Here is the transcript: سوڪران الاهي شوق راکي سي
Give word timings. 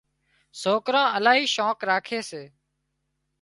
سوڪران 0.61 1.07
الاهي 1.17 1.45
شوق 1.55 1.79
راکي 1.89 2.19
سي 2.29 2.43